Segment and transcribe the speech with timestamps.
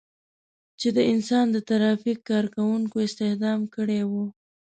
[0.79, 4.25] چې د انسان د ترافیک کار کوونکو استخدام کړي وو.